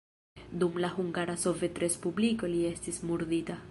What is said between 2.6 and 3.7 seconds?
estis murdita.